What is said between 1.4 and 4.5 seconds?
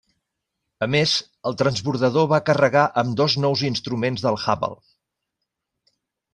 el transbordador va carregar amb dos nous instruments del